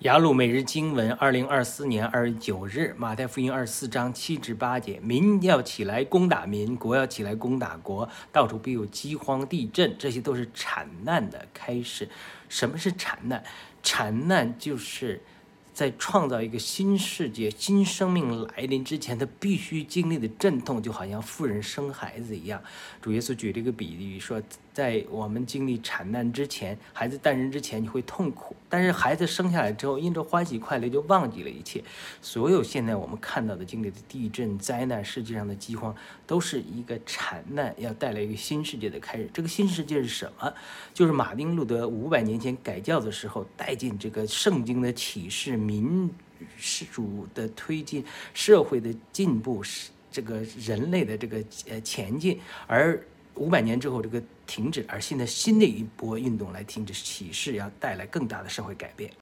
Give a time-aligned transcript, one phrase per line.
[0.00, 12.06] 雅鲁每日经文，二零二四年二月九日，马太福音二十四章七至八节：民要起来攻打民，国要起来攻打国，到处必有饥荒、地震，这些都是产难的开始。
[12.46, 13.42] 什么是产难？
[13.82, 15.22] 产难就是
[15.76, 22.62] 在创造一个新世界、新生命来临之前，他必须经历的阵痛，就好像富人生孩子一样。
[23.02, 24.42] 主耶稣举了一个比喻说。
[24.76, 31.82] 在我们经历产难之前，孩子诞生之前，你会痛苦；但是孩子生下来之后，因着欢喜快乐，就忘记了一切。
[32.20, 35.96] 所有现在我们看到的经历的地震、灾难、世界上的饥荒，
[36.26, 39.30] 都是一个产难，要带来一个新世界的开始。
[39.32, 40.52] 这个新世界是什么？
[40.92, 46.08] 就是马丁路德五百年前改教的时候带进这个圣经的启示、民
[46.92, 53.02] 主的推进、社会的进步、是这个人类的这个呃前进，而。
[53.38, 59.12] 五百年之后，这个停止，而现在新的一波运动来停止，启示要带来更大的社会改变。